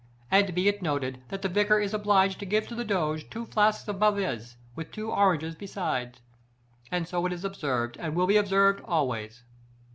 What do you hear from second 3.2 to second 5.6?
two flasks of malvoisie, with two oranges